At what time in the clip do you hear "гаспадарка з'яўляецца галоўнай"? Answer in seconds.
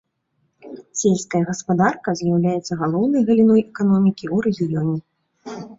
1.51-3.21